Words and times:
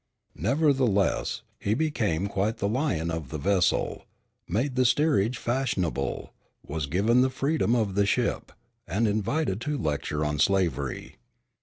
Nevertheless, 0.33 1.43
he 1.59 1.75
became 1.75 2.25
quite 2.25 2.57
the 2.57 2.67
lion 2.67 3.11
of 3.11 3.29
the 3.29 3.37
vessel, 3.37 4.05
made 4.47 4.75
the 4.75 4.83
steerage 4.83 5.37
fashionable, 5.37 6.33
was 6.65 6.87
given 6.87 7.21
the 7.21 7.29
freedom 7.29 7.75
of 7.75 7.93
the 7.93 8.07
ship, 8.07 8.51
and 8.87 9.07
invited 9.07 9.61
to 9.61 9.77
lecture 9.77 10.25
on 10.25 10.39
slavery. 10.39 11.17